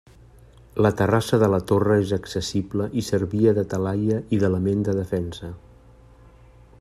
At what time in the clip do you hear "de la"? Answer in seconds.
1.43-1.59